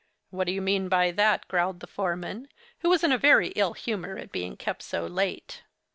[0.31, 2.47] 'What do you mean by that?' growled the foreman,
[2.79, 5.61] who was in a very ill humor at being kept so late.